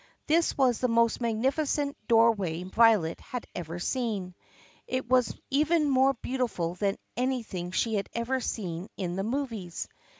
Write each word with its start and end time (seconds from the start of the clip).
This 0.25 0.57
was 0.57 0.79
the 0.79 0.87
most 0.87 1.21
magnificent 1.21 1.95
door 2.07 2.31
way 2.31 2.63
Violet 2.63 3.19
had 3.19 3.45
ever 3.53 3.77
seen. 3.77 4.33
It 4.87 5.07
was 5.07 5.35
even 5.51 5.87
more 5.91 6.15
beautiful 6.23 6.73
than 6.73 6.97
anything 7.15 7.69
she 7.69 7.93
had 7.93 8.09
ever 8.15 8.39
seen 8.39 8.87
in 8.97 9.15
the 9.15 9.23
movies. 9.23 9.87